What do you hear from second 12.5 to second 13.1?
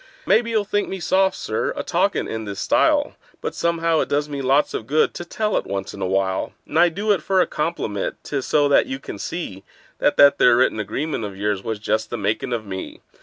of me.